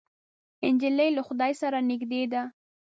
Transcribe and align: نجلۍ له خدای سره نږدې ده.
نجلۍ 0.73 1.09
له 1.17 1.21
خدای 1.27 1.53
سره 1.61 1.77
نږدې 1.89 2.23
ده. 2.33 2.43